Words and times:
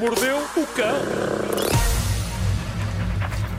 mordeu 0.00 0.38
o 0.56 0.66
cão. 0.68 0.96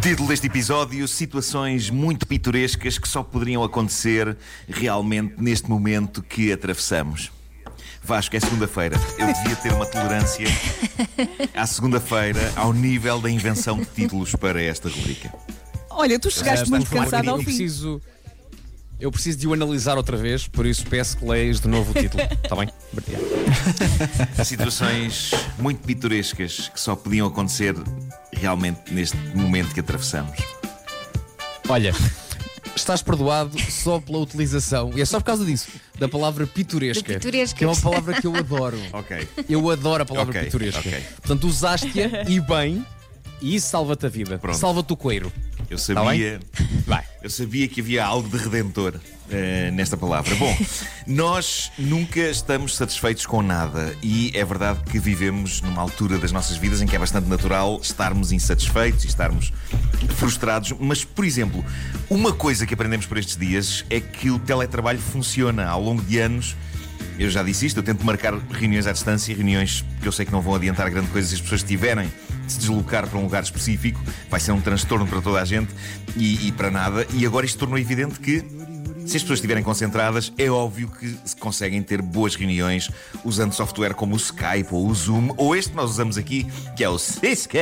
Título 0.02 0.28
deste 0.28 0.48
episódio: 0.48 1.08
Situações 1.08 1.92
muito 1.92 2.26
pitorescas 2.26 2.98
que 2.98 3.08
só 3.08 3.22
poderiam 3.22 3.64
acontecer 3.64 4.36
realmente 4.68 5.36
neste 5.38 5.70
momento 5.70 6.24
que 6.24 6.52
atravessamos. 6.52 7.32
Vasco, 8.04 8.36
é 8.36 8.40
segunda-feira. 8.40 9.00
Eu 9.20 9.28
devia 9.28 9.56
ter 9.56 9.72
uma 9.72 9.86
tolerância 9.86 10.48
à 11.54 11.68
segunda-feira 11.68 12.52
ao 12.56 12.74
nível 12.74 13.22
da 13.22 13.30
invenção 13.30 13.78
de 13.78 13.86
títulos 13.86 14.36
para 14.36 14.60
esta 14.60 14.90
rubrica. 14.90 15.32
Olha, 15.92 16.18
tu 16.18 16.32
chegaste 16.32 16.68
muito 16.72 16.90
cansado 16.90 17.28
eu 17.28 17.34
ao 17.34 17.38
fim. 17.38 17.46
preciso. 17.46 18.02
Eu 19.00 19.12
preciso 19.12 19.38
de 19.38 19.48
o 19.48 19.54
analisar 19.54 19.96
outra 19.96 20.18
vez, 20.18 20.48
por 20.48 20.66
isso 20.66 20.86
peço 20.88 21.18
que 21.18 21.26
leias 21.26 21.60
de 21.60 21.68
novo 21.68 21.92
o 21.92 21.94
título. 21.94 22.24
Está 22.24 22.56
bem? 22.58 22.68
Obrigado. 22.92 23.41
Situações 24.44 25.32
muito 25.60 25.80
pitorescas 25.86 26.70
que 26.70 26.80
só 26.80 26.96
podiam 26.96 27.28
acontecer 27.28 27.76
realmente 28.34 28.94
neste 28.94 29.18
momento 29.36 29.74
que 29.74 29.80
atravessamos. 29.80 30.38
Olha, 31.70 31.94
estás 32.76 33.02
perdoado 33.02 33.58
só 33.72 34.00
pela 34.00 34.18
utilização, 34.20 34.92
e 34.96 35.02
é 35.02 35.06
só 35.06 35.20
por 35.20 35.26
causa 35.26 35.46
disso, 35.46 35.68
da 35.98 36.08
palavra 36.10 36.46
pitoresca. 36.48 37.20
Que 37.56 37.64
é 37.64 37.68
uma 37.68 37.76
palavra 37.80 38.20
que 38.20 38.28
eu 38.28 38.36
adoro. 38.36 38.78
Ok. 38.94 39.28
Eu 39.50 39.70
adoro 39.70 40.04
a 40.04 40.06
palavra 40.06 40.32
Ok, 40.32 40.44
pitoresca. 40.46 40.80
ok. 40.80 41.02
Portanto, 41.22 41.48
usaste-a 41.48 42.30
e 42.30 42.40
bem, 42.40 42.86
e 43.42 43.56
isso 43.56 43.68
salva-te 43.70 44.06
a 44.06 44.10
vida. 44.10 44.38
Pronto. 44.38 44.58
Salva-te 44.58 44.92
o 44.94 44.98
coelho. 44.98 45.32
Eu 45.70 45.78
Tá 45.78 45.84
sabia. 45.84 46.40
Vai. 46.86 47.04
Eu 47.24 47.30
sabia 47.30 47.68
que 47.68 47.80
havia 47.80 48.04
algo 48.06 48.28
de 48.28 48.44
redentor 48.44 48.96
eh, 49.32 49.72
nesta 49.72 49.96
palavra. 49.96 50.36
Bom, 50.36 50.58
nós 51.08 51.72
nunca 51.78 52.20
estamos 52.20 52.76
satisfeitos 52.76 53.26
com 53.26 53.42
nada 53.42 53.96
e 54.04 54.30
é 54.34 54.44
verdade 54.44 54.82
que 54.84 55.00
vivemos 55.00 55.62
numa 55.62 55.82
altura 55.82 56.18
das 56.18 56.34
nossas 56.34 56.58
vidas 56.58 56.82
em 56.82 56.86
que 56.86 56.96
é 56.96 57.00
bastante 57.00 57.30
natural 57.30 57.80
estarmos 57.82 58.34
insatisfeitos 58.34 59.06
e 59.06 59.08
estarmos 59.08 59.54
frustrados. 60.18 60.74
Mas, 60.78 61.06
por 61.06 61.24
exemplo, 61.24 61.64
uma 62.10 62.34
coisa 62.34 62.66
que 62.66 62.74
aprendemos 62.74 63.06
por 63.06 63.18
estes 63.18 63.38
dias 63.38 63.86
é 63.90 64.02
que 64.02 64.30
o 64.30 64.38
teletrabalho 64.38 65.00
funciona 65.00 65.66
ao 65.66 65.82
longo 65.82 66.02
de 66.02 66.20
anos. 66.20 66.56
Eu 67.18 67.30
já 67.30 67.42
disse 67.42 67.68
isto, 67.68 67.78
eu 67.78 67.84
tento 67.84 68.06
marcar 68.06 68.34
reuniões 68.52 68.86
à 68.86 68.92
distância, 68.92 69.34
reuniões 69.34 69.86
que 70.02 70.08
eu 70.08 70.12
sei 70.12 70.26
que 70.26 70.32
não 70.32 70.42
vão 70.42 70.56
adiantar 70.56 70.90
grande 70.90 71.08
coisa 71.08 71.28
se 71.28 71.36
as 71.36 71.42
pessoas 71.42 71.64
tiverem 71.64 72.12
de 72.46 72.52
se 72.52 72.60
deslocar 72.60 73.08
para 73.08 73.18
um 73.18 73.24
lugar 73.24 73.44
específico, 73.44 74.02
vai 74.30 74.40
ser 74.40 74.52
um 74.52 74.60
transtorno 74.60 75.08
para 75.08 75.22
toda 75.22 75.40
a 75.40 75.46
gente 75.46 75.70
e, 76.18 76.48
e 76.48 76.52
para 76.52 76.70
nada. 76.70 77.06
E 77.14 77.26
agora 77.26 77.46
isto 77.46 77.60
tornou 77.60 77.78
evidente 77.78 78.20
que 78.20 78.44
se 79.06 79.18
as 79.18 79.24
pessoas 79.24 79.38
estiverem 79.38 79.64
concentradas, 79.64 80.32
é 80.38 80.50
óbvio 80.50 80.90
que 80.90 81.18
se 81.26 81.36
conseguem 81.36 81.82
ter 81.82 82.02
boas 82.02 82.36
reuniões 82.36 82.90
usando 83.24 83.54
software 83.54 83.94
como 83.94 84.14
o 84.14 84.18
Skype 84.18 84.68
ou 84.72 84.88
o 84.88 84.94
Zoom, 84.94 85.34
ou 85.38 85.56
este 85.56 85.72
que 85.72 85.78
nós 85.78 85.90
usamos 85.92 86.18
aqui, 86.18 86.48
que 86.76 86.84
é 86.84 86.90
o 86.90 86.98
Cisco 86.98 87.58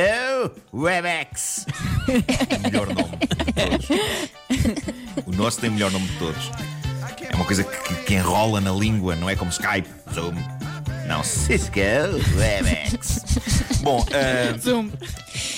WebEx. 0.72 1.66
o 2.08 2.62
melhor 2.62 2.86
nome 2.88 3.16
de 3.16 3.52
todos. 3.52 3.88
O 5.26 5.32
nosso 5.32 5.60
tem 5.60 5.70
o 5.70 5.72
melhor 5.72 5.90
nome 5.90 6.06
de 6.06 6.18
todos. 6.18 6.50
É 7.20 7.36
uma 7.36 7.44
coisa 7.44 7.64
que, 7.64 7.94
que 8.04 8.14
enrola 8.14 8.60
na 8.60 8.72
língua, 8.72 9.16
não 9.16 9.28
é 9.28 9.36
como 9.36 9.50
Skype, 9.50 9.88
Zoom. 10.12 10.34
Não, 11.06 11.24
Cisco 11.24 11.78
WebEx. 12.36 13.24
Bom, 13.82 14.04
ah, 14.12 14.56
Zoom. 14.58 14.90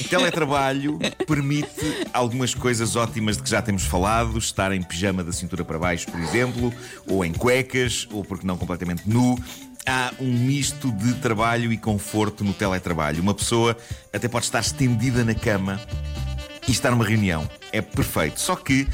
Teletrabalho 0.03 0.99
permite 1.27 2.07
algumas 2.13 2.55
coisas 2.55 2.97
ótimas 2.97 3.37
de 3.37 3.43
que 3.43 3.51
já 3.51 3.63
temos 3.63 3.85
falado, 3.85 4.39
estar 4.39 4.73
em 4.73 4.83
pijama 4.83 5.23
da 5.23 5.33
cintura 5.33 5.65
para 5.65 5.79
baixo, 5.79 6.11
por 6.11 6.21
exemplo, 6.21 6.73
ou 7.07 7.25
em 7.25 7.33
cuecas, 7.33 8.07
ou 8.11 8.25
porque 8.25 8.47
não 8.47 8.57
completamente 8.57 9.03
nu. 9.09 9.39
Há 9.87 10.13
um 10.21 10.33
misto 10.33 10.93
de 10.93 11.15
trabalho 11.15 11.73
e 11.73 11.77
conforto 11.77 12.45
no 12.45 12.55
teletrabalho. 12.55 13.21
Uma 13.21 13.35
pessoa 13.35 13.77
até 14.13 14.29
pode 14.29 14.45
estar 14.45 14.61
estendida 14.61 15.25
na 15.25 15.35
cama 15.35 15.81
e 16.69 16.71
estar 16.71 16.91
numa 16.91 17.05
reunião. 17.05 17.49
É 17.73 17.81
perfeito. 17.81 18.41
Só 18.41 18.55
que 18.55 18.87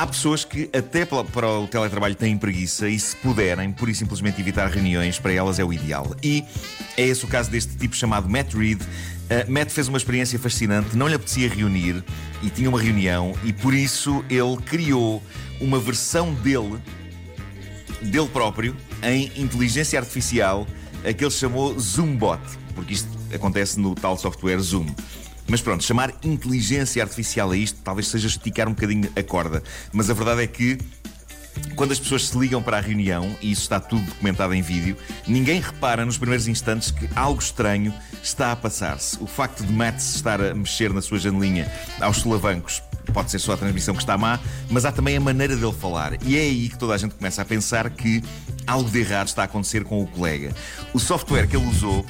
há 0.00 0.06
pessoas 0.06 0.46
que, 0.46 0.70
até 0.72 1.04
para 1.04 1.48
o 1.48 1.66
teletrabalho, 1.66 2.14
têm 2.14 2.38
preguiça 2.38 2.88
e, 2.88 2.98
se 2.98 3.14
puderem, 3.16 3.70
pura 3.70 3.90
e 3.90 3.94
simplesmente 3.94 4.40
evitar 4.40 4.66
reuniões, 4.66 5.18
para 5.18 5.30
elas 5.30 5.58
é 5.58 5.64
o 5.64 5.70
ideal. 5.70 6.16
E 6.22 6.42
é 6.96 7.06
esse 7.06 7.22
o 7.26 7.28
caso 7.28 7.50
deste 7.50 7.76
tipo 7.76 7.94
chamado 7.94 8.26
Matt 8.26 8.54
Reed. 8.54 8.80
Uh, 8.80 9.50
Matt 9.50 9.68
fez 9.70 9.88
uma 9.88 9.98
experiência 9.98 10.38
fascinante, 10.38 10.96
não 10.96 11.06
lhe 11.06 11.14
apetecia 11.14 11.50
reunir 11.50 12.02
e 12.42 12.48
tinha 12.48 12.70
uma 12.70 12.80
reunião, 12.80 13.34
e 13.44 13.52
por 13.52 13.74
isso 13.74 14.24
ele 14.30 14.56
criou 14.64 15.22
uma 15.60 15.78
versão 15.78 16.32
dele 16.32 16.78
dele 18.00 18.28
próprio 18.32 18.74
em 19.02 19.30
inteligência 19.36 19.98
artificial, 19.98 20.66
a 21.04 21.12
que 21.12 21.22
ele 21.22 21.30
chamou 21.30 21.78
Zoombot, 21.78 22.40
porque 22.74 22.94
isto 22.94 23.08
acontece 23.34 23.78
no 23.78 23.94
tal 23.94 24.16
software 24.16 24.60
Zoom. 24.60 24.86
Mas 25.50 25.60
pronto, 25.60 25.82
chamar 25.82 26.14
inteligência 26.22 27.02
artificial 27.02 27.50
a 27.50 27.56
isto 27.56 27.80
talvez 27.82 28.06
seja 28.06 28.28
esticar 28.28 28.68
um 28.68 28.72
bocadinho 28.72 29.10
a 29.16 29.22
corda. 29.22 29.60
Mas 29.92 30.08
a 30.08 30.14
verdade 30.14 30.42
é 30.42 30.46
que 30.46 30.78
quando 31.74 31.90
as 31.90 31.98
pessoas 31.98 32.28
se 32.28 32.38
ligam 32.38 32.62
para 32.62 32.78
a 32.78 32.80
reunião, 32.80 33.36
e 33.42 33.50
isso 33.50 33.62
está 33.62 33.80
tudo 33.80 34.04
documentado 34.04 34.54
em 34.54 34.62
vídeo, 34.62 34.96
ninguém 35.26 35.60
repara 35.60 36.06
nos 36.06 36.16
primeiros 36.16 36.46
instantes 36.46 36.92
que 36.92 37.08
algo 37.16 37.40
estranho 37.40 37.92
está 38.22 38.52
a 38.52 38.56
passar-se. 38.56 39.18
O 39.20 39.26
facto 39.26 39.64
de 39.64 39.72
Matt 39.72 39.98
se 39.98 40.16
estar 40.16 40.40
a 40.40 40.54
mexer 40.54 40.92
na 40.92 41.02
sua 41.02 41.18
janelinha 41.18 41.70
aos 42.00 42.18
solavancos 42.18 42.80
pode 43.12 43.30
ser 43.30 43.40
só 43.40 43.54
a 43.54 43.56
transmissão 43.56 43.94
que 43.94 44.02
está 44.02 44.16
má, 44.16 44.38
mas 44.70 44.84
há 44.84 44.92
também 44.92 45.16
a 45.16 45.20
maneira 45.20 45.56
dele 45.56 45.72
falar. 45.72 46.16
E 46.24 46.36
é 46.36 46.42
aí 46.42 46.68
que 46.68 46.78
toda 46.78 46.94
a 46.94 46.98
gente 46.98 47.16
começa 47.16 47.42
a 47.42 47.44
pensar 47.44 47.90
que 47.90 48.22
algo 48.66 48.88
de 48.88 49.00
errado 49.00 49.26
está 49.26 49.42
a 49.42 49.44
acontecer 49.46 49.82
com 49.82 50.00
o 50.00 50.06
colega. 50.06 50.54
O 50.94 50.98
software 51.00 51.48
que 51.48 51.56
ele 51.56 51.66
usou 51.66 52.06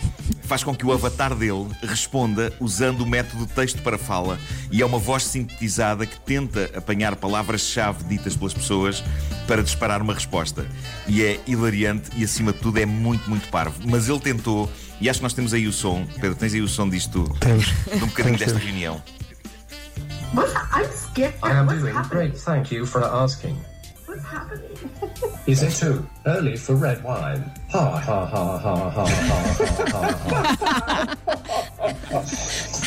faz 0.51 0.65
com 0.65 0.75
que 0.75 0.85
o 0.85 0.93
avatar 0.93 1.33
dele 1.33 1.69
responda 1.81 2.53
usando 2.59 3.03
o 3.03 3.07
método 3.07 3.47
texto 3.47 3.81
para 3.83 3.97
fala 3.97 4.37
e 4.69 4.83
é 4.83 4.85
uma 4.85 4.99
voz 4.99 5.23
sintetizada 5.23 6.05
que 6.05 6.19
tenta 6.19 6.69
apanhar 6.77 7.15
palavras-chave 7.15 8.03
ditas 8.03 8.35
pelas 8.35 8.53
pessoas 8.53 9.01
para 9.47 9.63
disparar 9.63 10.03
uma 10.03 10.13
resposta. 10.13 10.67
E 11.07 11.23
é 11.23 11.39
hilariante 11.47 12.11
e, 12.17 12.25
acima 12.25 12.53
de 12.53 12.59
tudo, 12.59 12.81
é 12.81 12.85
muito, 12.85 13.31
muito 13.31 13.49
parvo. 13.49 13.81
Mas 13.85 14.09
ele 14.09 14.19
tentou, 14.19 14.69
e 15.01 15.09
acho 15.09 15.21
que 15.21 15.23
nós 15.23 15.35
temos 15.35 15.55
aí 15.55 15.69
o 15.69 15.73
som. 15.73 16.05
Pedro, 16.21 16.35
tens 16.35 16.53
aí 16.53 16.61
o 16.61 16.67
som 16.67 16.89
disto? 16.89 17.23
Temos. 17.39 17.67
De 17.67 18.03
um 18.03 18.09
bocadinho 18.09 18.37
desta 18.37 18.59
reunião. 18.59 19.01
I'm 20.35 20.91
scared. 20.93 21.37
I 21.45 21.53
am 21.53 21.69
doing 21.69 21.95
great, 22.09 22.37
thank 22.37 22.75
you 22.75 22.85
for 22.85 23.05
asking. 23.05 23.57
What's 24.21 24.33
happening? 24.33 24.77
Is 25.47 25.63
it 25.63 25.73
too 25.73 26.07
early 26.27 26.57
for 26.57 26.75
red 26.75 27.03
wine? 27.03 27.51
Ha 27.71 27.99
ha 27.99 28.27
ha 28.27 28.59
ha 28.59 28.59
ha 28.59 28.91
ha 28.91 29.07
ha 29.09 29.87
ha. 29.89 31.17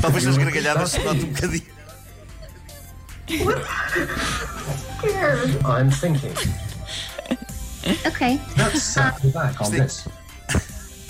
Talvez 0.01 0.25
nas 0.25 0.37
gargalhadas 0.37 0.89
se 0.89 1.03
note 1.03 1.23
um 1.23 1.33
bocadinho. 1.33 1.71
Scared. 4.99 5.65
I'm 5.65 5.89
thinking. 5.89 6.35
Okay. 8.05 8.39
Let's 8.57 8.83
circle 8.83 9.31
back 9.31 9.59
on 9.61 9.71
this. 9.71 10.07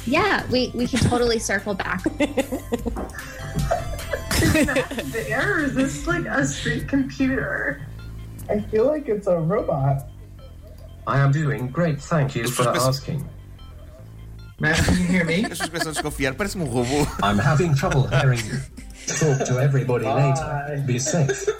Yeah, 0.05 0.45
we, 0.49 0.71
we 0.73 0.87
can 0.87 0.99
totally 0.99 1.39
circle 1.39 1.73
back. 1.73 2.03
The 4.53 5.25
air 5.29 5.63
is 5.63 5.73
this 5.73 6.05
like 6.05 6.25
a 6.25 6.45
street 6.45 6.87
computer? 6.87 7.81
I 8.49 8.59
feel 8.59 8.85
like 8.85 9.07
it's 9.07 9.27
a 9.27 9.37
robot. 9.39 10.09
I 11.05 11.19
am 11.19 11.31
doing 11.31 11.67
great, 11.67 12.01
thank 12.01 12.35
you 12.35 12.47
for 12.47 12.69
asking. 12.69 13.25
Matt, 14.59 14.77
can 14.85 14.95
you 14.95 15.07
hear 15.07 15.25
me? 15.25 15.45
As 15.51 15.59
pessoas 15.59 15.87
a 15.87 15.91
desconfiar, 15.91 16.33
parece-me 16.35 16.63
um 16.63 16.67
robô. 16.67 17.05
I'm 17.21 17.39
having 17.39 17.75
trouble 17.75 18.07
hearing 18.07 18.39
you. 18.45 18.59
Talk 19.07 19.45
to 19.45 19.59
everybody 19.59 20.05
later. 20.05 20.81
Be 20.85 20.99
safe. 20.99 21.51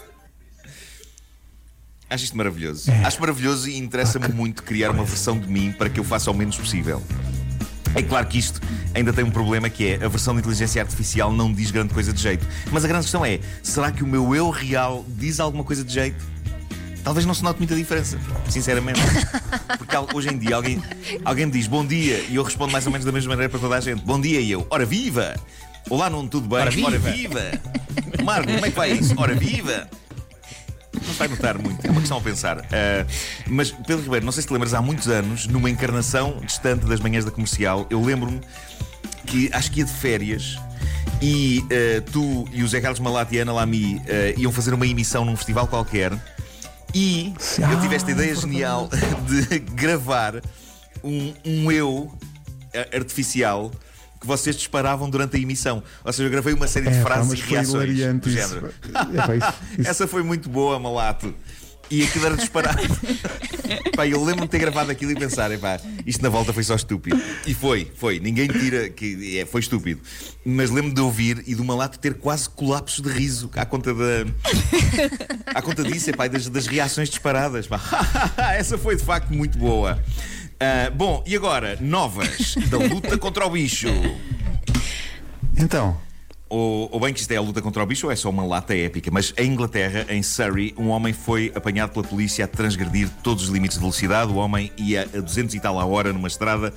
Acho 2.09 2.26
isto 2.26 2.38
maravilhoso. 2.38 2.92
Acho 3.04 3.20
maravilhoso 3.20 3.68
e 3.68 3.78
interessa-me 3.78 4.30
muito 4.30 4.63
criar 4.63 4.92
uma 4.92 5.04
versão 5.04 5.38
de 5.38 5.48
mim 5.48 5.74
para 5.74 5.90
que 5.90 6.00
eu 6.00 6.04
faça 6.04 6.30
o 6.30 6.34
menos 6.34 6.56
possível. 6.56 7.01
É 7.95 8.01
claro 8.01 8.25
que 8.28 8.38
isto 8.38 8.62
ainda 8.94 9.12
tem 9.12 9.24
um 9.24 9.31
problema 9.31 9.69
que 9.69 9.88
é 9.88 9.95
a 9.95 10.07
versão 10.07 10.34
de 10.34 10.40
inteligência 10.40 10.81
artificial 10.81 11.31
não 11.31 11.51
diz 11.51 11.72
grande 11.72 11.94
coisa 11.94 12.13
de 12.13 12.22
jeito. 12.22 12.48
Mas 12.72 12.86
a 12.86 12.88
grande 12.88 13.04
questão 13.04 13.25
é: 13.25 13.40
será 13.62 13.92
que 13.92 14.04
o 14.04 14.07
meu 14.07 14.34
eu 14.36 14.50
real 14.50 15.04
diz 15.10 15.40
alguma 15.40 15.63
coisa 15.63 15.84
de 15.84 15.94
jeito? 15.94 16.32
Talvez 17.04 17.26
não 17.26 17.34
se 17.34 17.44
note 17.44 17.58
muita 17.58 17.76
diferença, 17.76 18.18
sinceramente. 18.50 19.00
Porque 19.78 20.16
hoje 20.16 20.30
em 20.30 20.38
dia 20.38 20.56
alguém, 20.56 20.82
alguém 21.26 21.46
me 21.46 21.52
diz 21.52 21.68
bom 21.68 21.86
dia 21.86 22.24
e 22.30 22.36
eu 22.36 22.44
respondo 22.44 22.72
mais 22.72 22.86
ou 22.86 22.92
menos 22.92 23.06
da 23.06 23.12
mesma 23.12 23.30
maneira 23.30 23.50
para 23.50 23.60
toda 23.60 23.76
a 23.76 23.82
gente. 23.82 24.02
Bom 24.04 24.20
dia 24.20 24.40
e 24.40 24.52
eu, 24.52 24.66
ora 24.70 24.86
viva! 24.86 25.36
Olá, 25.90 26.10
não 26.10 26.26
tudo 26.28 26.48
bem? 26.48 26.60
Ora 26.60 26.72
viva! 26.72 26.88
Ora 26.88 27.00
viva! 27.00 27.52
Marco, 28.24 28.52
como 28.52 28.66
é 28.66 28.70
que 28.70 28.76
vai 28.76 28.92
isso? 28.92 29.14
Ora 29.18 29.36
viva! 29.36 29.88
Não 30.94 31.12
se 31.12 31.20
vai 31.20 31.28
notar 31.28 31.58
muito, 31.58 31.86
é 31.86 31.92
uma 31.92 32.00
questão 32.00 32.18
a 32.18 32.22
pensar. 32.22 32.60
Ah, 32.72 33.06
mas, 33.48 33.72
Pedro 33.72 34.04
Ribeiro, 34.04 34.26
não 34.26 34.32
sei 34.32 34.42
se 34.42 34.48
te 34.48 34.54
lembras, 34.54 34.74
há 34.74 34.82
muitos 34.82 35.10
anos, 35.10 35.48
numa 35.48 35.70
encarnação 35.70 36.38
distante 36.46 36.86
das 36.86 37.02
manhãs 37.02 37.26
da 37.26 37.32
comercial, 37.32 37.86
eu 37.90 38.02
lembro-me 38.02 38.40
que 39.26 39.50
acho 39.52 39.70
que 39.72 39.80
ia 39.80 39.86
de 39.86 39.92
férias 39.92 40.58
e 41.22 41.66
ah, 41.70 42.02
tu 42.12 42.48
e 42.54 42.64
o 42.64 42.68
Zé 42.68 42.80
Carlos 42.80 43.02
Malati 43.02 43.36
e 43.36 43.40
a 43.40 43.42
Ana 43.42 43.54
Lamy 43.54 44.02
ah, 44.08 44.40
iam 44.40 44.52
fazer 44.54 44.74
uma 44.74 44.88
emissão 44.88 45.26
num 45.26 45.36
festival 45.36 45.68
qualquer 45.68 46.14
e 46.94 47.34
eu 47.72 47.81
tive 47.81 47.95
esta 47.95 48.12
ideia 48.12 48.36
genial 48.36 48.90
de 49.28 49.60
gravar 49.60 50.42
um, 51.04 51.34
um 51.45 51.72
eu 51.72 52.12
ah, 52.74 52.95
artificial 52.95 53.72
que 54.19 54.28
vocês 54.28 54.56
disparavam 54.56 55.10
durante 55.10 55.36
a 55.36 55.40
emissão. 55.40 55.84
Ou 56.04 56.13
seja, 56.13 56.28
eu 56.28 56.31
gravei 56.31 56.54
uma 56.54 56.68
série 56.68 56.90
de 56.90 56.95
É, 56.98 57.01
frases 57.01 57.34
e 57.40 57.42
reações 57.42 57.90
do 57.90 58.30
género. 58.30 58.74
É, 58.94 59.36
isso- 59.36 59.54
isso- 59.81 59.90
Essa 59.90 60.07
foi 60.07 60.24
muito 60.24 60.48
boa, 60.50 60.80
malato. 60.80 61.34
E 61.89 62.03
aquilo 62.03 62.25
era 62.25 62.35
disparado. 62.35 62.81
pá, 63.95 64.07
eu 64.07 64.19
lembro-me 64.19 64.47
de 64.47 64.51
ter 64.51 64.59
gravado 64.59 64.91
aquilo 64.91 65.12
e 65.12 65.15
pensar, 65.15 65.51
epá, 65.51 65.80
isto 66.06 66.24
na 66.24 66.30
volta 66.30 66.51
foi 66.51 66.63
só 66.63 66.75
estúpido. 66.75 67.21
E 67.45 67.53
foi, 67.53 67.91
foi. 67.95 68.19
Ninguém 68.19 68.47
tira 68.47 68.89
que 68.89 69.38
é, 69.38 69.45
foi 69.45 69.62
estúpido. 69.62 70.01
Mas 70.45 70.69
lembro-me 70.69 70.95
de 70.95 71.01
ouvir 71.01 71.44
e 71.45 71.56
do 71.56 71.63
malato 71.63 72.00
ter 72.00 72.15
quase 72.15 72.50
colapso 72.50 73.01
de 73.01 73.09
riso 73.09 73.50
à 73.56 73.65
conta 73.65 73.94
da. 73.94 74.25
à 75.53 75.62
conta 75.62 75.83
disso, 75.83 76.09
epá, 76.09 76.25
e 76.25 76.30
das, 76.30 76.50
das 76.50 76.65
reações 76.65 77.09
disparadas. 77.09 77.68
Pá. 77.68 77.81
Essa 78.57 78.77
foi 78.77 78.95
de 78.95 79.03
facto 79.03 79.31
muito 79.33 79.57
boa. 79.57 80.01
Ah, 80.59 80.89
bom, 80.89 81.24
e 81.27 81.35
agora, 81.35 81.77
novas 81.81 82.56
da 82.69 82.77
luta 82.77 83.18
contra 83.18 83.45
o 83.45 83.50
bicho. 83.50 83.88
Então, 85.57 86.00
Ou, 86.54 86.88
ou 86.92 87.00
bem 87.00 87.12
que 87.12 87.20
isto 87.20 87.32
é 87.32 87.36
a 87.36 87.42
luta 87.42 87.64
contra 87.64 87.82
o 87.82 87.86
bicho 87.86 88.06
ou 88.06 88.14
é 88.14 88.16
só 88.16 88.30
uma 88.30 88.46
lata 88.46 88.76
épica, 88.76 89.10
mas 89.10 89.34
em 89.40 89.52
Inglaterra, 89.52 90.06
em 90.08 90.22
Surrey, 90.22 90.72
um 90.78 90.90
homem 90.90 91.12
foi 91.12 91.52
apanhado 91.56 91.94
pela 91.94 92.06
polícia 92.06 92.46
a 92.46 92.48
transgredir 92.48 93.10
todos 93.24 93.46
os 93.46 93.50
limites 93.50 93.76
de 93.76 93.82
velocidade. 93.82 94.32
O 94.32 94.36
homem 94.36 94.72
ia 94.78 95.02
a 95.02 95.20
200 95.20 95.56
e 95.56 95.60
tal 95.60 95.80
a 95.80 95.86
hora 95.86 96.14
numa 96.14 96.28
estrada. 96.28 96.72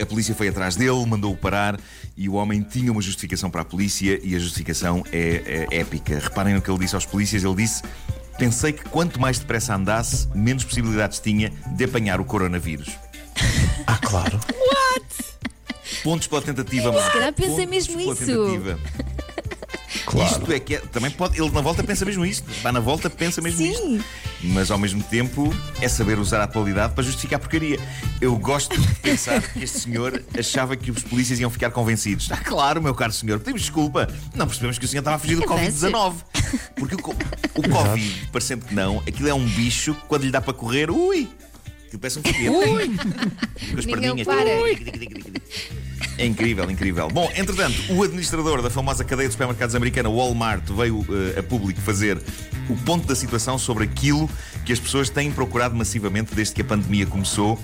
A 0.00 0.04
polícia 0.04 0.34
foi 0.34 0.48
atrás 0.48 0.74
dele, 0.74 1.06
mandou-o 1.06 1.36
parar 1.36 1.78
e 2.16 2.28
o 2.28 2.32
homem 2.32 2.62
tinha 2.62 2.90
uma 2.90 3.00
justificação 3.00 3.48
para 3.48 3.60
a 3.60 3.64
polícia 3.64 4.18
e 4.24 4.34
a 4.34 4.40
justificação 4.40 5.04
é, 5.12 5.68
é 5.70 5.78
épica. 5.78 6.18
Reparem 6.18 6.54
no 6.54 6.60
que 6.60 6.68
ele 6.68 6.80
disse 6.80 6.96
aos 6.96 7.06
polícias: 7.06 7.44
ele 7.44 7.54
disse. 7.54 7.80
Pensei 8.38 8.72
que 8.72 8.82
quanto 8.84 9.20
mais 9.20 9.38
depressa 9.38 9.76
andasse, 9.76 10.26
menos 10.34 10.64
possibilidades 10.64 11.20
tinha 11.20 11.52
de 11.76 11.84
apanhar 11.84 12.20
o 12.20 12.24
coronavírus. 12.24 12.88
ah, 13.86 13.98
claro. 13.98 14.40
Pontos 16.02 16.26
pela 16.26 16.42
tentativa, 16.42 16.90
mano. 16.90 17.10
calhar 17.12 17.32
pensa 17.32 17.50
Pontos 17.50 17.66
mesmo 17.66 17.96
pela 17.98 18.12
isso. 18.12 18.78
Claro. 20.12 20.30
Isto 20.30 20.52
é 20.52 20.60
que 20.60 20.74
é, 20.74 20.78
também 20.78 21.10
pode. 21.10 21.40
Ele 21.40 21.50
na 21.50 21.62
volta 21.62 21.82
pensa 21.82 22.04
mesmo 22.04 22.24
isto. 22.26 22.44
Vai 22.62 22.70
na 22.70 22.80
volta 22.80 23.08
pensa 23.08 23.40
mesmo 23.40 23.62
isto. 23.62 24.04
Mas 24.42 24.70
ao 24.70 24.76
mesmo 24.76 25.02
tempo 25.02 25.54
é 25.80 25.88
saber 25.88 26.18
usar 26.18 26.38
a 26.40 26.44
atualidade 26.44 26.92
para 26.92 27.02
justificar 27.02 27.38
a 27.38 27.40
porcaria. 27.40 27.80
Eu 28.20 28.36
gosto 28.36 28.78
de 28.78 28.94
pensar 28.96 29.40
que 29.40 29.64
este 29.64 29.80
senhor 29.80 30.22
achava 30.38 30.76
que 30.76 30.90
os 30.90 31.02
polícias 31.02 31.40
iam 31.40 31.48
ficar 31.48 31.70
convencidos. 31.70 32.30
Ah, 32.30 32.36
claro, 32.36 32.82
meu 32.82 32.94
caro 32.94 33.10
senhor, 33.10 33.38
pedimos 33.38 33.62
desculpa. 33.62 34.06
Não 34.34 34.46
percebemos 34.46 34.78
que 34.78 34.84
o 34.84 34.88
senhor 34.88 35.00
estava 35.00 35.16
a 35.16 35.18
fugir 35.18 35.36
do 35.36 35.44
Avance. 35.50 35.86
Covid-19. 35.86 36.14
Porque 36.76 36.94
o, 36.94 36.98
o 36.98 37.68
Covid, 37.70 38.28
parecendo 38.30 38.66
que 38.66 38.74
não, 38.74 38.98
aquilo 39.08 39.28
é 39.30 39.34
um 39.34 39.46
bicho 39.46 39.94
que 39.94 40.02
quando 40.02 40.24
lhe 40.24 40.30
dá 40.30 40.42
para 40.42 40.52
correr, 40.52 40.90
ui! 40.90 41.26
Aquilo 41.86 42.00
parece 42.00 42.18
um 42.18 42.22
foguete. 42.22 42.98
Com 43.72 43.78
as 43.78 43.86
Ninguém 43.86 44.24
perninhas. 44.24 44.26
para. 44.26 45.81
É 46.18 46.26
incrível, 46.26 46.70
incrível. 46.70 47.08
Bom, 47.08 47.30
entretanto, 47.34 47.76
o 47.90 48.02
administrador 48.02 48.62
da 48.62 48.70
famosa 48.70 49.04
cadeia 49.04 49.28
de 49.28 49.32
supermercados 49.32 49.74
americana 49.74 50.08
Walmart 50.08 50.64
veio 50.70 51.04
eh, 51.08 51.40
a 51.40 51.42
público 51.42 51.80
fazer 51.80 52.20
o 52.68 52.76
ponto 52.76 53.06
da 53.06 53.14
situação 53.14 53.58
sobre 53.58 53.84
aquilo 53.84 54.28
que 54.64 54.72
as 54.72 54.78
pessoas 54.78 55.10
têm 55.10 55.30
procurado 55.30 55.74
massivamente 55.74 56.34
desde 56.34 56.54
que 56.54 56.60
a 56.60 56.64
pandemia 56.64 57.06
começou. 57.06 57.58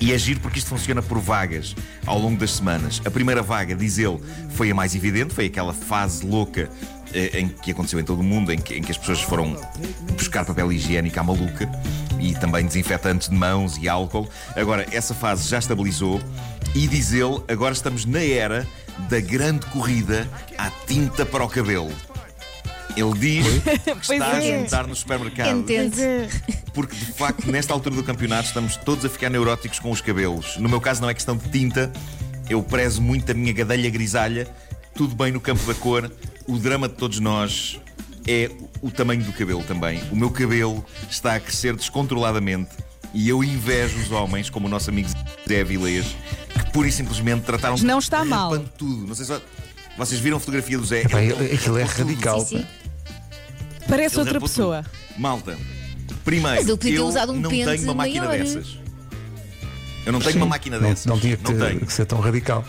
E 0.00 0.12
é 0.12 0.18
giro 0.18 0.40
porque 0.40 0.58
isto 0.58 0.68
funciona 0.68 1.00
por 1.00 1.18
vagas 1.18 1.74
ao 2.04 2.18
longo 2.18 2.38
das 2.38 2.52
semanas. 2.52 3.00
A 3.04 3.10
primeira 3.10 3.42
vaga, 3.42 3.74
diz 3.74 3.96
ele, 3.96 4.18
foi 4.50 4.70
a 4.70 4.74
mais 4.74 4.94
evidente, 4.94 5.32
foi 5.32 5.46
aquela 5.46 5.72
fase 5.72 6.26
louca 6.26 6.68
eh, 7.14 7.40
em 7.40 7.48
que 7.48 7.70
aconteceu 7.70 7.98
em 8.00 8.04
todo 8.04 8.20
o 8.20 8.24
mundo, 8.24 8.52
em 8.52 8.58
que, 8.58 8.74
em 8.74 8.82
que 8.82 8.90
as 8.90 8.98
pessoas 8.98 9.22
foram 9.22 9.56
buscar 10.16 10.44
papel 10.44 10.72
higiênico 10.72 11.18
à 11.18 11.22
maluca 11.22 11.70
e 12.20 12.34
também 12.34 12.66
desinfetantes 12.66 13.28
de 13.28 13.34
mãos 13.34 13.76
e 13.78 13.88
álcool. 13.88 14.28
Agora, 14.56 14.86
essa 14.90 15.14
fase 15.14 15.48
já 15.48 15.58
estabilizou 15.58 16.20
e 16.74 16.86
diz 16.86 17.12
ele, 17.12 17.42
agora 17.48 17.72
estamos 17.72 18.04
na 18.04 18.22
era 18.22 18.66
da 19.08 19.20
grande 19.20 19.66
corrida 19.66 20.28
à 20.56 20.70
tinta 20.86 21.26
para 21.26 21.44
o 21.44 21.48
cabelo. 21.48 21.92
Ele 22.96 23.18
diz 23.18 23.46
que 24.06 24.14
está 24.14 24.32
a 24.32 24.44
é. 24.44 24.60
juntar 24.60 24.86
nos 24.86 25.00
supermercados. 25.00 25.52
Entende? 25.52 26.28
Porque 26.72 26.94
de 26.94 27.12
facto, 27.12 27.50
nesta 27.50 27.72
altura 27.72 27.96
do 27.96 28.04
campeonato, 28.04 28.48
estamos 28.48 28.76
todos 28.76 29.04
a 29.04 29.08
ficar 29.08 29.30
neuróticos 29.30 29.78
com 29.78 29.90
os 29.90 30.00
cabelos. 30.00 30.56
No 30.58 30.68
meu 30.68 30.80
caso, 30.80 31.02
não 31.02 31.10
é 31.10 31.14
questão 31.14 31.36
de 31.36 31.48
tinta, 31.48 31.92
eu 32.48 32.62
prezo 32.62 33.02
muito 33.02 33.30
a 33.32 33.34
minha 33.34 33.52
gadelha 33.52 33.90
grisalha, 33.90 34.46
tudo 34.94 35.14
bem 35.14 35.32
no 35.32 35.40
campo 35.40 35.64
da 35.64 35.74
cor. 35.74 36.10
O 36.46 36.58
drama 36.58 36.88
de 36.88 36.94
todos 36.94 37.18
nós 37.18 37.80
é 38.26 38.50
o 38.82 38.90
tamanho 38.90 39.22
do 39.22 39.32
cabelo 39.32 39.62
também. 39.64 40.00
O 40.10 40.16
meu 40.16 40.30
cabelo 40.30 40.84
está 41.10 41.34
a 41.34 41.40
crescer 41.40 41.74
descontroladamente 41.76 42.70
e 43.12 43.28
eu 43.28 43.42
invejo 43.44 43.98
os 43.98 44.10
homens, 44.10 44.50
como 44.50 44.66
o 44.66 44.70
nosso 44.70 44.90
amigo 44.90 45.08
Zé 45.48 45.60
Avilés, 45.60 46.04
que 46.52 46.70
pura 46.72 46.88
e 46.88 46.92
simplesmente 46.92 47.42
trataram 47.42 47.76
Não 47.78 47.98
está 47.98 48.24
mal. 48.24 48.58
tudo. 48.58 49.06
Não 49.06 49.14
sei 49.14 49.26
se 49.26 49.40
vocês 49.96 50.20
viram 50.20 50.36
a 50.38 50.40
fotografia 50.40 50.76
do 50.78 50.84
Zé. 50.84 51.02
Epá, 51.02 51.20
Ele- 51.22 51.32
ele- 51.44 51.54
aquilo 51.54 51.78
é 51.78 51.82
rapou 51.82 51.96
tudo. 51.98 52.08
radical. 52.08 52.40
Sim, 52.40 52.58
sim. 52.58 52.66
Parece 53.88 54.14
Ele 54.16 54.20
outra 54.22 54.40
pessoa. 54.40 54.82
tudo. 54.82 55.20
Malta, 55.20 55.56
primeiro, 56.24 56.56
Mas 56.56 56.66
ele 56.68 56.76
podia 56.76 56.92
ter 56.92 56.98
eu 56.98 57.06
usado 57.06 57.32
um 57.32 57.36
não 57.40 57.50
tenho 57.50 57.82
uma 57.82 57.94
máquina 57.94 58.24
maior. 58.26 58.38
dessas. 58.44 58.78
Eu 60.06 60.12
não 60.12 60.18
tenho 60.20 60.32
Sim, 60.32 60.38
uma 60.38 60.46
máquina 60.46 60.78
não, 60.78 60.88
dessas. 60.88 61.06
Não 61.06 61.18
tinha 61.20 61.36
que, 61.36 61.52
Não 61.52 61.78
que 61.78 61.92
ser 61.92 62.04
tão 62.06 62.20
radical. 62.20 62.64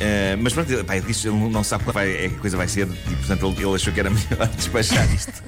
Eh, 0.00 0.36
mas 0.36 0.52
pronto, 0.52 0.72
ele, 0.72 0.84
pá, 0.84 0.96
ele 0.96 1.06
disse, 1.06 1.28
ele 1.28 1.36
não 1.36 1.64
sabe 1.64 1.84
qual 1.84 1.94
vai, 1.94 2.10
é 2.10 2.26
a 2.26 2.30
coisa 2.30 2.56
vai 2.56 2.68
ser 2.68 2.86
e 2.86 3.16
portanto 3.16 3.46
ele, 3.46 3.66
ele 3.66 3.74
achou 3.74 3.92
que 3.92 4.00
era 4.00 4.10
melhor 4.10 4.48
despachar 4.56 5.12
isto 5.12 5.42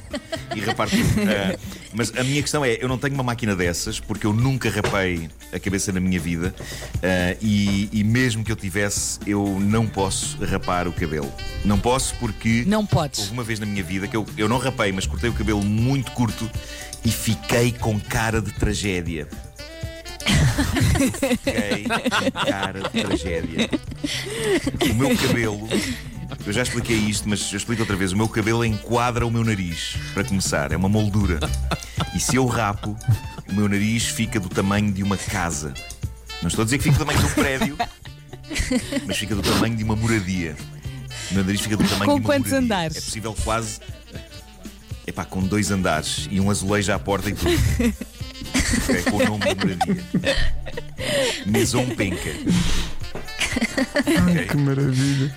e 0.55 0.61
rapar 0.61 0.89
tudo. 0.89 1.31
Eh, 1.31 1.57
mas 1.93 2.13
a 2.17 2.25
minha 2.25 2.43
questão 2.43 2.65
é: 2.65 2.79
eu 2.81 2.89
não 2.89 2.99
tenho 2.99 3.15
uma 3.15 3.23
máquina 3.23 3.55
dessas 3.55 4.01
porque 4.01 4.27
eu 4.27 4.33
nunca 4.33 4.69
rapei 4.71 5.29
a 5.53 5.59
cabeça 5.59 5.93
na 5.93 6.01
minha 6.01 6.19
vida 6.19 6.55
eh, 7.03 7.37
e, 7.41 7.89
e 7.93 8.05
mesmo 8.05 8.45
que 8.45 8.51
eu 8.51 8.57
tivesse, 8.57 9.21
eu 9.27 9.59
não 9.61 9.87
posso 9.87 10.37
rapar 10.45 10.89
o 10.89 10.93
cabelo. 10.93 11.33
Não 11.65 11.79
posso 11.79 12.15
porque. 12.17 12.65
Não 12.67 12.85
podes. 12.85 13.21
Houve 13.21 13.33
uma 13.33 13.45
vez 13.45 13.61
na 13.61 13.67
minha 13.67 13.83
vida 13.83 14.09
que 14.09 14.17
eu, 14.17 14.27
eu 14.37 14.49
não 14.49 14.59
rapei, 14.59 14.91
mas 14.93 15.07
cortei 15.07 15.31
o 15.31 15.33
cabelo 15.33 15.63
muito 15.63 16.11
curto 16.13 16.51
e 17.05 17.11
fiquei 17.11 17.73
com 17.73 17.99
cara 18.01 18.41
de 18.41 18.53
tragédia. 18.53 19.29
Fiquei 21.01 21.85
com 21.85 22.31
cara 22.47 22.81
de 22.83 23.03
tragédia. 23.03 23.71
O 24.91 24.95
meu 24.95 25.17
cabelo, 25.17 25.69
eu 26.47 26.53
já 26.53 26.63
expliquei 26.63 26.97
isto, 26.97 27.29
mas 27.29 27.51
eu 27.51 27.57
explico 27.57 27.83
outra 27.83 27.97
vez. 27.97 28.13
O 28.13 28.17
meu 28.17 28.29
cabelo 28.29 28.65
enquadra 28.65 29.27
o 29.27 29.31
meu 29.31 29.45
nariz, 29.45 29.97
para 30.15 30.25
começar, 30.25 30.73
é 30.73 30.77
uma 30.77 30.89
moldura. 30.89 31.41
E 32.15 32.21
se 32.21 32.37
eu 32.37 32.47
rapo, 32.47 32.97
o 33.49 33.55
meu 33.55 33.69
nariz 33.69 34.07
fica 34.07 34.39
do 34.41 34.49
tamanho 34.49 34.93
de 34.93 35.03
uma 35.03 35.17
casa. 35.17 35.73
Não 36.43 36.49
estou 36.49 36.63
a 36.63 36.65
dizer 36.65 36.79
que 36.79 36.85
fica 36.85 36.97
do 36.97 37.05
tamanho 37.05 37.19
de 37.19 37.27
um 37.27 37.35
prédio, 37.35 37.77
mas 39.07 39.19
fica 39.19 39.35
do 39.35 39.43
tamanho 39.43 39.77
de 39.77 39.85
uma 39.85 39.95
moradia. 39.97 40.57
O 41.31 41.35
meu 41.35 41.45
nariz 41.45 41.61
fica 41.61 41.77
do 41.77 41.85
tamanho 41.85 42.11
Com 42.11 42.15
de 42.19 42.21
uma 42.21 42.27
quantos 42.27 42.51
moradia. 42.51 42.59
andares? 42.67 42.97
É 42.97 43.01
possível 43.01 43.37
quase. 43.45 43.79
Epá, 45.07 45.25
com 45.25 45.41
dois 45.43 45.71
andares 45.71 46.29
e 46.31 46.41
um 46.41 46.51
azulejo 46.51 46.93
à 46.93 46.99
porta 46.99 47.31
e 47.31 47.35
tudo. 47.35 47.51
É 48.89 49.11
com 49.11 49.17
o 49.17 49.25
nome 49.25 49.41
da 49.41 49.55
moradia. 49.55 50.05
Maison 51.47 51.87
Penca. 51.91 52.31
Ok? 54.07 54.47
Que 54.49 54.57
maravilha. 54.57 55.37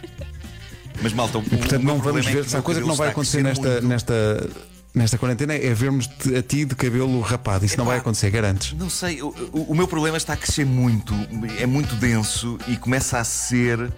Mas 1.01 1.13
malta, 1.13 1.37
o, 1.37 1.43
Portanto, 1.43 1.81
o 1.81 1.83
meu 1.83 1.95
não 1.95 2.01
vamos 2.01 2.03
problema 2.03 2.29
é 2.29 2.33
ver. 2.33 2.45
que 2.45 2.55
o 2.55 2.59
a 2.59 2.61
coisa 2.61 2.81
que 2.81 2.87
não 2.87 2.95
vai 2.95 3.07
está 3.09 3.09
a 3.09 3.11
acontecer 3.11 3.43
crescer 3.43 3.61
nesta, 3.61 3.69
muito. 3.81 3.87
nesta, 3.87 4.49
nesta 4.93 5.17
quarentena 5.17 5.53
é 5.53 5.73
vermos 5.73 6.09
a 6.37 6.41
ti 6.41 6.65
de 6.65 6.75
cabelo 6.75 7.19
rapado. 7.21 7.65
Isso 7.65 7.77
não 7.77 7.85
vai 7.85 7.97
acontecer, 7.97 8.29
garantes. 8.29 8.73
Não 8.73 8.89
sei, 8.89 9.21
o, 9.21 9.27
o- 9.51 9.65
o 9.71 9.75
meu 9.75 9.87
problema 9.87 10.17
está 10.17 10.33
a 10.33 10.37
crescer 10.37 10.65
muito, 10.65 11.13
é 11.59 11.65
muito 11.65 11.95
denso 11.95 12.57
e 12.67 12.75
começa 12.77 13.17
a 13.19 13.23
ser 13.23 13.91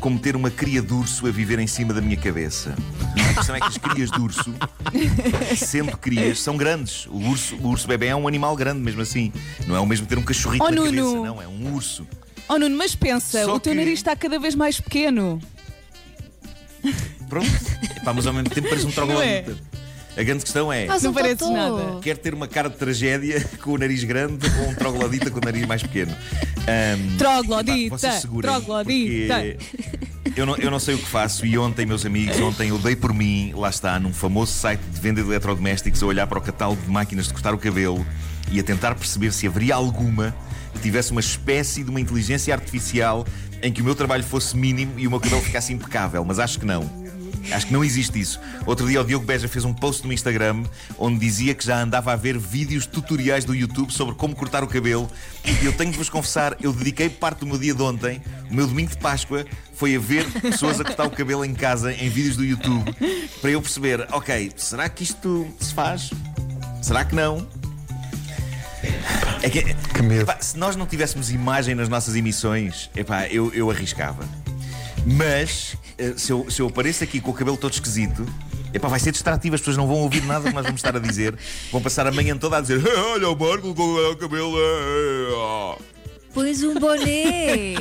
como 0.00 0.18
ter 0.18 0.34
uma 0.34 0.50
cria 0.50 0.82
de 0.82 0.92
urso 0.92 1.26
a 1.26 1.30
viver 1.30 1.58
em 1.58 1.66
cima 1.66 1.92
da 1.94 2.00
minha 2.00 2.16
cabeça. 2.16 2.74
E 3.16 3.20
a 3.20 3.34
questão 3.34 3.54
é 3.54 3.60
que 3.60 3.66
as 3.68 3.78
crias 3.78 4.10
de 4.10 4.20
urso, 4.20 4.52
sendo 5.56 5.96
crias, 5.96 6.40
são 6.40 6.56
grandes. 6.56 7.06
O 7.06 7.18
urso, 7.28 7.56
o 7.56 7.68
urso 7.68 7.86
bebê 7.86 8.06
é 8.06 8.16
um 8.16 8.26
animal 8.26 8.56
grande, 8.56 8.80
mesmo 8.80 9.00
assim. 9.02 9.32
Não 9.66 9.76
é 9.76 9.80
o 9.80 9.86
mesmo 9.86 10.06
ter 10.06 10.18
um 10.18 10.22
cachorrito 10.22 10.64
Oh, 10.64 10.70
na 10.70 10.76
Nuno. 10.76 10.90
cabeça, 10.90 11.26
não, 11.26 11.42
é 11.42 11.46
um 11.46 11.74
urso. 11.74 12.06
Oh 12.48 12.58
Nuno, 12.58 12.76
mas 12.76 12.94
pensa, 12.96 13.44
Só 13.44 13.54
o 13.54 13.60
teu 13.60 13.72
que- 13.72 13.78
nariz 13.78 13.94
está 14.00 14.16
cada 14.16 14.38
vez 14.40 14.54
mais 14.54 14.80
pequeno. 14.80 15.40
Pronto. 17.28 17.46
Epá, 17.96 18.12
mas 18.12 18.26
ao 18.26 18.32
mesmo 18.32 18.50
tempo 18.50 18.68
parece 18.68 18.86
um 18.86 18.90
troglodita. 18.90 19.56
A 20.16 20.22
grande 20.22 20.44
questão 20.44 20.72
é. 20.72 20.86
Faz 20.86 21.02
Não 21.02 21.10
um 21.10 21.14
totó. 21.14 21.52
nada. 21.52 22.00
Quer 22.02 22.18
ter 22.18 22.34
uma 22.34 22.46
cara 22.46 22.68
de 22.68 22.76
tragédia 22.76 23.40
com 23.62 23.72
o 23.72 23.78
nariz 23.78 24.04
grande 24.04 24.46
ou 24.60 24.68
um 24.68 24.74
troglodita 24.74 25.30
com 25.30 25.38
o 25.38 25.42
nariz 25.42 25.66
mais 25.66 25.82
pequeno? 25.82 26.14
Ahm, 26.66 27.16
Troglodita, 27.16 27.96
epá, 27.96 28.12
segurem, 28.20 28.50
troglodita. 28.50 29.34
Eu 30.36 30.46
não, 30.46 30.56
eu 30.56 30.70
não 30.70 30.78
sei 30.78 30.94
o 30.94 30.98
que 30.98 31.06
faço 31.06 31.44
e 31.44 31.58
ontem, 31.58 31.84
meus 31.84 32.06
amigos, 32.06 32.38
ontem 32.40 32.68
eu 32.68 32.78
dei 32.78 32.94
por 32.94 33.12
mim, 33.12 33.52
lá 33.54 33.68
está, 33.68 33.98
num 33.98 34.12
famoso 34.12 34.52
site 34.52 34.80
de 34.80 35.00
venda 35.00 35.22
de 35.22 35.28
eletrodomésticos, 35.28 36.02
a 36.02 36.06
olhar 36.06 36.26
para 36.26 36.38
o 36.38 36.42
catálogo 36.42 36.80
de 36.80 36.90
máquinas 36.90 37.26
de 37.26 37.32
cortar 37.32 37.52
o 37.52 37.58
cabelo 37.58 38.04
e 38.50 38.60
a 38.60 38.62
tentar 38.62 38.94
perceber 38.94 39.32
se 39.32 39.46
haveria 39.46 39.74
alguma 39.74 40.34
que 40.74 40.80
tivesse 40.80 41.10
uma 41.10 41.20
espécie 41.20 41.82
de 41.82 41.90
uma 41.90 42.00
inteligência 42.00 42.54
artificial 42.54 43.26
em 43.62 43.72
que 43.72 43.82
o 43.82 43.84
meu 43.84 43.94
trabalho 43.94 44.24
fosse 44.24 44.56
mínimo 44.56 44.92
e 44.98 45.06
o 45.06 45.10
meu 45.10 45.20
cabelo 45.20 45.42
ficasse 45.42 45.72
impecável, 45.72 46.24
mas 46.24 46.38
acho 46.38 46.58
que 46.58 46.64
não. 46.66 47.01
Acho 47.50 47.66
que 47.66 47.72
não 47.72 47.82
existe 47.82 48.20
isso. 48.20 48.40
Outro 48.66 48.86
dia 48.86 49.00
o 49.00 49.04
Diogo 49.04 49.24
Beja 49.24 49.48
fez 49.48 49.64
um 49.64 49.72
post 49.74 50.06
no 50.06 50.12
Instagram 50.12 50.64
onde 50.98 51.18
dizia 51.18 51.54
que 51.54 51.64
já 51.64 51.82
andava 51.82 52.12
a 52.12 52.16
ver 52.16 52.38
vídeos 52.38 52.86
tutoriais 52.86 53.44
do 53.44 53.54
YouTube 53.54 53.92
sobre 53.92 54.14
como 54.14 54.34
cortar 54.34 54.62
o 54.62 54.66
cabelo. 54.66 55.10
E 55.44 55.64
eu 55.64 55.72
tenho 55.72 55.90
de 55.90 55.98
vos 55.98 56.08
confessar, 56.08 56.56
eu 56.60 56.72
dediquei 56.72 57.08
parte 57.10 57.40
do 57.40 57.46
meu 57.46 57.58
dia 57.58 57.74
de 57.74 57.82
ontem, 57.82 58.22
o 58.50 58.54
meu 58.54 58.66
domingo 58.66 58.90
de 58.90 58.98
Páscoa, 58.98 59.44
foi 59.74 59.96
a 59.96 59.98
ver 59.98 60.24
pessoas 60.40 60.80
a 60.80 60.84
cortar 60.84 61.06
o 61.06 61.10
cabelo 61.10 61.44
em 61.44 61.54
casa 61.54 61.92
em 61.92 62.08
vídeos 62.08 62.36
do 62.36 62.44
YouTube 62.44 62.94
para 63.40 63.50
eu 63.50 63.60
perceber, 63.60 64.06
ok, 64.12 64.52
será 64.56 64.88
que 64.88 65.02
isto 65.02 65.46
se 65.58 65.74
faz? 65.74 66.10
Será 66.80 67.04
que 67.04 67.14
não? 67.14 67.46
É 69.42 69.50
que, 69.50 69.74
Que 69.94 70.02
medo. 70.02 70.22
epá, 70.22 70.36
se 70.40 70.56
nós 70.56 70.76
não 70.76 70.86
tivéssemos 70.86 71.30
imagem 71.30 71.74
nas 71.74 71.88
nossas 71.88 72.14
emissões, 72.14 72.90
epá, 72.94 73.26
eu, 73.26 73.52
eu 73.52 73.70
arriscava. 73.70 74.24
Mas 75.06 75.76
eh, 75.98 76.14
se 76.16 76.32
eu, 76.32 76.48
se 76.50 76.60
eu 76.62 76.68
apareço 76.68 77.02
aqui 77.02 77.20
com 77.20 77.30
o 77.30 77.34
cabelo 77.34 77.56
todo 77.56 77.72
esquisito, 77.72 78.24
epá, 78.72 78.88
vai 78.88 79.00
ser 79.00 79.10
distrativo, 79.12 79.54
as 79.54 79.60
pessoas 79.60 79.76
não 79.76 79.86
vão 79.86 79.96
ouvir 79.96 80.22
nada 80.24 80.48
que 80.48 80.54
nós 80.54 80.64
vamos 80.64 80.78
estar 80.80 80.94
a 80.96 81.00
dizer. 81.00 81.34
Vão 81.70 81.82
passar 81.82 82.06
a 82.06 82.12
manhã 82.12 82.36
toda 82.36 82.58
a 82.58 82.60
dizer: 82.60 82.80
"Eh, 82.86 82.96
Olha 83.14 83.28
o 83.28 83.36
Marco 83.38 83.74
com 83.74 83.82
o 83.82 84.16
cabelo. 84.16 84.54
eh, 84.56 85.34
ah." 85.36 85.76
Pões 86.32 86.62
um 86.62 86.74
boné. 86.78 87.74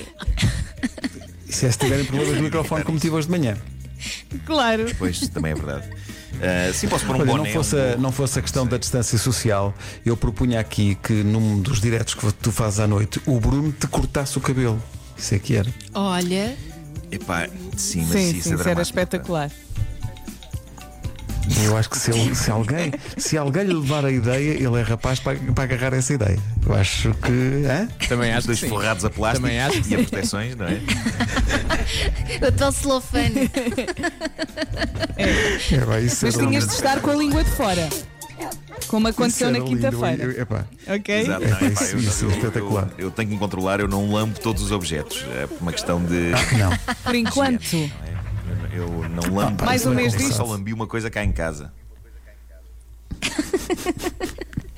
E 1.47 1.53
se 1.53 1.65
é 1.67 1.71
se 1.71 1.77
tiverem 1.77 2.03
problemas 2.05 2.35
no 2.37 2.43
microfone 2.43 2.83
como 2.83 2.99
tive 2.99 3.15
hoje 3.15 3.27
de 3.27 3.31
manhã. 3.31 3.57
Claro. 4.45 4.85
Pois, 4.97 5.19
também 5.29 5.51
é 5.51 5.55
verdade. 5.55 5.87
Ah, 6.41 6.73
sim, 6.73 6.87
posso 6.87 7.05
pôr 7.05 7.15
um 7.15 7.19
Olha, 7.19 7.25
boné. 7.31 7.43
não 7.49 7.53
fosse, 7.53 7.75
um- 7.75 7.93
a, 7.93 7.95
não 7.97 8.11
fosse 8.11 8.39
a 8.39 8.41
questão 8.41 8.65
da 8.65 8.77
distância 8.77 9.17
social, 9.17 9.73
eu 10.05 10.17
propunha 10.17 10.59
aqui 10.59 10.95
que 10.95 11.13
num 11.13 11.61
dos 11.61 11.79
diretos 11.79 12.13
que 12.15 12.31
tu 12.33 12.51
fazes 12.51 12.79
à 12.79 12.87
noite, 12.87 13.21
o 13.27 13.39
Bruno 13.39 13.71
te 13.71 13.85
cortasse 13.87 14.37
o 14.37 14.41
cabelo. 14.41 14.81
Isso 15.17 15.35
é 15.35 15.39
que 15.39 15.55
era. 15.55 15.69
Olha, 15.93 16.55
Epá, 17.11 17.47
sim, 17.75 18.01
mas 18.01 18.11
Sim, 18.11 18.31
isso, 18.31 18.43
sim, 18.49 18.51
é 18.53 18.55
isso 18.55 18.69
era 18.69 18.81
espetacular. 18.81 19.51
Eu 21.63 21.75
acho 21.75 21.89
que 21.89 21.97
se, 21.97 22.11
ele- 22.11 22.33
se 22.35 22.49
alguém, 22.49 22.93
se 23.17 23.37
alguém 23.37 23.63
lhe 23.63 23.73
levar 23.73 24.05
a 24.05 24.11
ideia, 24.11 24.51
ele 24.53 24.79
é 24.79 24.81
rapaz 24.83 25.19
para, 25.19 25.37
para 25.53 25.63
agarrar 25.65 25.93
essa 25.97 26.13
ideia. 26.13 26.39
Eu 26.65 26.73
acho 26.75 27.13
que. 27.15 27.65
hã? 27.67 27.87
Também 28.07 28.29
Os 28.31 28.37
acho 28.37 28.41
que 28.41 28.47
dois 28.47 28.59
sim. 28.59 28.69
forrados 28.69 29.03
a 29.05 29.09
plástico 29.09 29.43
Também 29.47 29.59
acho 29.59 29.81
que 29.81 29.89
e 29.89 29.95
a 29.95 29.97
proteções, 29.99 30.55
não 30.55 30.67
é? 30.67 30.79
o 32.47 32.51
tal 32.53 32.71
celofane. 32.71 33.51
É, 35.17 35.85
Mas 36.21 36.35
tinhas 36.37 36.67
de 36.67 36.73
estar 36.73 37.01
com 37.01 37.09
a 37.09 37.15
língua 37.15 37.43
de 37.43 37.51
fora. 37.51 37.89
Como 38.91 39.07
aconteceu 39.07 39.49
na 39.51 39.61
quinta-feira. 39.61 40.47
Ok? 40.87 41.15
Exato, 41.21 41.43
É, 41.43 41.47
não, 41.47 41.57
epá, 41.57 41.65
isso- 41.83 41.95
eu, 41.95 41.99
isso 41.99 42.25
é 42.25 42.27
eu- 42.27 42.31
espetacular. 42.31 42.87
eu- 42.97 43.05
eu 43.05 43.11
tenho 43.11 43.29
que 43.29 43.33
me 43.33 43.39
controlar, 43.39 43.79
eu 43.79 43.87
não 43.87 44.11
lambo 44.13 44.37
todos 44.39 44.61
os 44.61 44.71
objetos. 44.71 45.25
É 45.33 45.47
por 45.47 45.57
uma 45.61 45.71
questão 45.71 46.03
de. 46.03 46.31
Não. 46.57 46.71
Por 47.03 47.15
enquanto. 47.15 47.73
é? 47.75 47.89
Eu 48.73 48.87
não 49.09 49.33
lambo. 49.35 49.63
Mais 49.65 49.85
um 49.85 49.93
mês 49.93 50.13
eu 50.13 50.19
disto. 50.19 50.33
só 50.35 50.43
lambi 50.43 50.73
uma 50.73 50.85
coisa 50.87 51.09
cá 51.09 51.23
em 51.23 51.31
casa. 51.31 51.71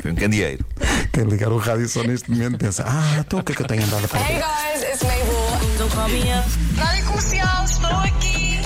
Foi 0.02 0.12
um 0.12 0.16
candeeiro. 0.16 0.66
Quem 1.12 1.24
ligar 1.24 1.52
o 1.52 1.58
rádio 1.58 1.88
só 1.88 2.04
neste 2.04 2.30
momento 2.30 2.58
pensa: 2.58 2.84
Ah, 2.88 3.18
então 3.20 3.40
o 3.40 3.44
que 3.44 3.52
é 3.52 3.56
que 3.56 3.62
eu 3.62 3.68
tenho 3.68 3.84
andado 3.84 4.06
a 4.06 4.08
fazer? 4.08 4.34
guys, 4.34 4.84
it's 4.84 5.02
Mabel. 5.04 5.78
Don't 5.78 5.96
call 5.96 6.10
me 6.10 6.20
up. 6.34 6.50
Rádio 6.78 7.06
Comercial, 7.06 7.64
estou 7.66 7.90
aqui. 7.90 8.60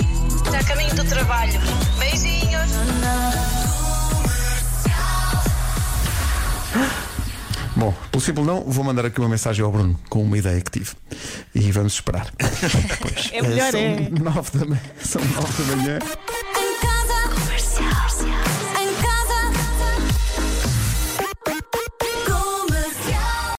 Já 0.50 0.58
a 0.60 0.64
caminho 0.64 0.94
do 0.94 1.04
trabalho. 1.04 1.52
Simples 8.28 8.46
não, 8.46 8.60
vou 8.60 8.84
mandar 8.84 9.06
aqui 9.06 9.18
uma 9.20 9.28
mensagem 9.30 9.64
ao 9.64 9.72
Bruno 9.72 9.98
com 10.10 10.22
uma 10.22 10.36
ideia 10.36 10.60
que 10.60 10.70
tive. 10.70 10.90
E 11.54 11.72
vamos 11.72 11.94
esperar. 11.94 12.30
É 13.32 13.42
melhor, 13.42 13.70
são 13.70 13.80
é. 13.80 14.08
Nove 14.10 14.58
da 14.58 14.66
manhã, 14.66 14.80
são 15.02 15.22
nove 15.22 15.62
da 15.62 15.76
manhã. 15.76 15.98